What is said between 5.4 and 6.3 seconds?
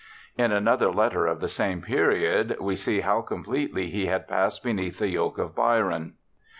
Byron.